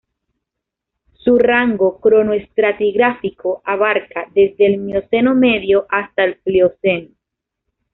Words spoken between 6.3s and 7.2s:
Plioceno.